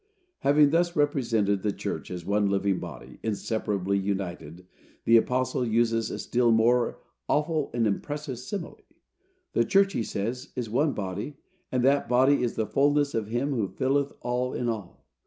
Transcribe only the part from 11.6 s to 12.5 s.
and that body